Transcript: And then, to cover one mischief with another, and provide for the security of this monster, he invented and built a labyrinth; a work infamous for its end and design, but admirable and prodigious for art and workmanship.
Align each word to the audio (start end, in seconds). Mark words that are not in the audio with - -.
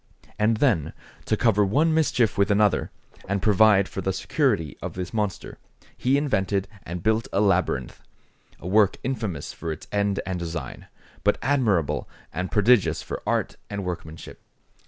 And 0.39 0.57
then, 0.57 0.93
to 1.25 1.37
cover 1.37 1.63
one 1.63 1.93
mischief 1.93 2.35
with 2.35 2.49
another, 2.49 2.89
and 3.29 3.39
provide 3.39 3.87
for 3.87 4.01
the 4.01 4.11
security 4.11 4.75
of 4.81 4.95
this 4.95 5.13
monster, 5.13 5.59
he 5.95 6.17
invented 6.17 6.67
and 6.81 7.03
built 7.03 7.27
a 7.31 7.39
labyrinth; 7.39 8.01
a 8.59 8.65
work 8.67 8.97
infamous 9.03 9.53
for 9.53 9.71
its 9.71 9.85
end 9.91 10.19
and 10.25 10.39
design, 10.39 10.87
but 11.23 11.37
admirable 11.43 12.09
and 12.33 12.51
prodigious 12.51 13.03
for 13.03 13.21
art 13.27 13.57
and 13.69 13.83
workmanship. 13.85 14.41